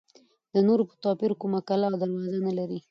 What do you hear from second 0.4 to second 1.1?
د نورو په